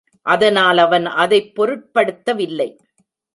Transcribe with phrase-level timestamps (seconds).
[0.25, 2.69] அதனால் அவன் அதைப் பொருட்படுத்தவில்லை.